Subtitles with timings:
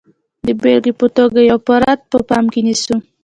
[0.45, 2.95] د بېلګې په توګه یو فرد په پام کې نیسو.